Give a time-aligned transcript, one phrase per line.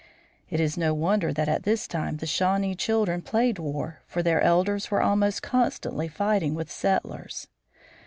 [0.49, 4.41] It is no wonder that at this time the Shawnee children played war; for their
[4.41, 7.47] elders were almost constantly fighting with the settlers.